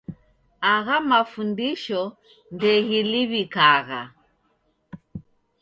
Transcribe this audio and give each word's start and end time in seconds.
Agha 0.73 0.97
mafundisho 1.09 2.01
ndeghiliw'ikagha 2.55 4.01